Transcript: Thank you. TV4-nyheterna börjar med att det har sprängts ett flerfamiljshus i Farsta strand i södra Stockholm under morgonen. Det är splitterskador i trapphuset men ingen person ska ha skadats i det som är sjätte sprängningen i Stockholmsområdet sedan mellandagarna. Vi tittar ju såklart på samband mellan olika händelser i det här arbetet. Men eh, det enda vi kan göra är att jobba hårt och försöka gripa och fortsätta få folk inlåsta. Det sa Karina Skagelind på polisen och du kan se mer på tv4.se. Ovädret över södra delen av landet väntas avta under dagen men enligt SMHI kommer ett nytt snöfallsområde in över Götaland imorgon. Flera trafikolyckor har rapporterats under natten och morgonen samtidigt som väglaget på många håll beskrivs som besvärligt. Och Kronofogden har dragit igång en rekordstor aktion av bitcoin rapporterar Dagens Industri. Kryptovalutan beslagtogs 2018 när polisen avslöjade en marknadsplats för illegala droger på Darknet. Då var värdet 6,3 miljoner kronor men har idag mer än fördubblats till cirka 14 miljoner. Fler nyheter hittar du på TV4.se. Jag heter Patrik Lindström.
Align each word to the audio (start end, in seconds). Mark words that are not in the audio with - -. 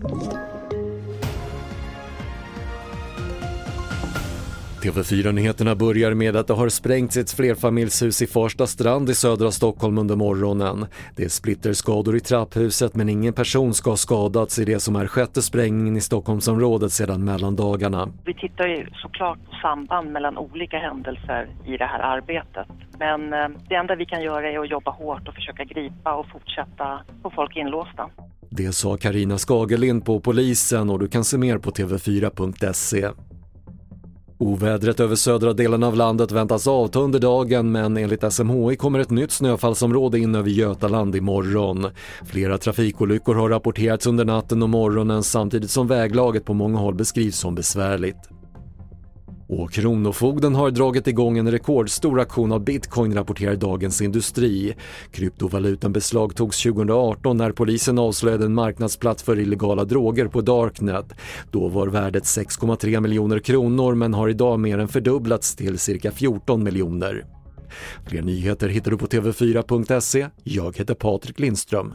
Thank 0.00 0.32
you. 0.32 0.47
TV4-nyheterna 4.82 5.74
börjar 5.74 6.14
med 6.14 6.36
att 6.36 6.46
det 6.46 6.54
har 6.54 6.68
sprängts 6.68 7.16
ett 7.16 7.32
flerfamiljshus 7.32 8.22
i 8.22 8.26
Farsta 8.26 8.66
strand 8.66 9.10
i 9.10 9.14
södra 9.14 9.50
Stockholm 9.50 9.98
under 9.98 10.16
morgonen. 10.16 10.86
Det 11.16 11.24
är 11.24 11.28
splitterskador 11.28 12.16
i 12.16 12.20
trapphuset 12.20 12.94
men 12.94 13.08
ingen 13.08 13.32
person 13.32 13.74
ska 13.74 13.90
ha 13.90 13.96
skadats 13.96 14.58
i 14.58 14.64
det 14.64 14.80
som 14.80 14.96
är 14.96 15.06
sjätte 15.06 15.42
sprängningen 15.42 15.96
i 15.96 16.00
Stockholmsområdet 16.00 16.92
sedan 16.92 17.24
mellandagarna. 17.24 18.08
Vi 18.24 18.34
tittar 18.34 18.66
ju 18.66 18.86
såklart 18.94 19.38
på 19.38 19.56
samband 19.62 20.12
mellan 20.12 20.38
olika 20.38 20.78
händelser 20.78 21.48
i 21.66 21.76
det 21.76 21.84
här 21.84 22.00
arbetet. 22.00 22.66
Men 22.98 23.32
eh, 23.32 23.48
det 23.68 23.74
enda 23.74 23.94
vi 23.94 24.06
kan 24.06 24.22
göra 24.22 24.50
är 24.50 24.58
att 24.58 24.70
jobba 24.70 24.90
hårt 24.90 25.28
och 25.28 25.34
försöka 25.34 25.64
gripa 25.64 26.14
och 26.14 26.26
fortsätta 26.32 27.00
få 27.22 27.30
folk 27.30 27.56
inlåsta. 27.56 28.10
Det 28.50 28.72
sa 28.72 28.96
Karina 28.96 29.38
Skagelind 29.38 30.04
på 30.04 30.20
polisen 30.20 30.90
och 30.90 30.98
du 30.98 31.08
kan 31.08 31.24
se 31.24 31.38
mer 31.38 31.58
på 31.58 31.70
tv4.se. 31.70 33.08
Ovädret 34.40 35.00
över 35.00 35.16
södra 35.16 35.52
delen 35.52 35.82
av 35.82 35.96
landet 35.96 36.32
väntas 36.32 36.66
avta 36.66 37.00
under 37.00 37.18
dagen 37.18 37.72
men 37.72 37.96
enligt 37.96 38.32
SMHI 38.32 38.76
kommer 38.76 38.98
ett 38.98 39.10
nytt 39.10 39.32
snöfallsområde 39.32 40.18
in 40.18 40.34
över 40.34 40.50
Götaland 40.50 41.16
imorgon. 41.16 41.86
Flera 42.26 42.58
trafikolyckor 42.58 43.34
har 43.34 43.48
rapporterats 43.48 44.06
under 44.06 44.24
natten 44.24 44.62
och 44.62 44.68
morgonen 44.68 45.22
samtidigt 45.22 45.70
som 45.70 45.86
väglaget 45.86 46.44
på 46.44 46.54
många 46.54 46.78
håll 46.78 46.94
beskrivs 46.94 47.38
som 47.38 47.54
besvärligt. 47.54 48.37
Och 49.48 49.72
Kronofogden 49.72 50.54
har 50.54 50.70
dragit 50.70 51.06
igång 51.06 51.38
en 51.38 51.50
rekordstor 51.50 52.20
aktion 52.20 52.52
av 52.52 52.64
bitcoin 52.64 53.14
rapporterar 53.14 53.56
Dagens 53.56 54.02
Industri. 54.02 54.74
Kryptovalutan 55.12 55.92
beslagtogs 55.92 56.62
2018 56.62 57.36
när 57.36 57.52
polisen 57.52 57.98
avslöjade 57.98 58.44
en 58.44 58.54
marknadsplats 58.54 59.22
för 59.22 59.38
illegala 59.38 59.84
droger 59.84 60.28
på 60.28 60.40
Darknet. 60.40 61.12
Då 61.50 61.68
var 61.68 61.86
värdet 61.86 62.22
6,3 62.22 63.00
miljoner 63.00 63.38
kronor 63.38 63.94
men 63.94 64.14
har 64.14 64.28
idag 64.28 64.60
mer 64.60 64.78
än 64.78 64.88
fördubblats 64.88 65.56
till 65.56 65.78
cirka 65.78 66.12
14 66.12 66.62
miljoner. 66.64 67.24
Fler 68.06 68.22
nyheter 68.22 68.68
hittar 68.68 68.90
du 68.90 68.98
på 68.98 69.06
TV4.se. 69.06 70.28
Jag 70.44 70.76
heter 70.76 70.94
Patrik 70.94 71.38
Lindström. 71.38 71.92